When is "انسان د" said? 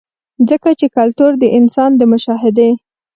1.57-2.01